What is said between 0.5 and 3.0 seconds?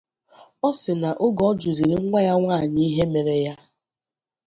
Ọ sị na oge ọ jụzịrị nwa ya nwaanyị